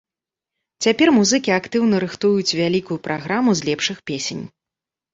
[0.85, 4.43] Цяпер музыкі актыўна рыхтуюць вялікую праграму з лепшых песень.